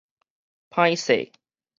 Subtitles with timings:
[0.71, 1.31] 歹勢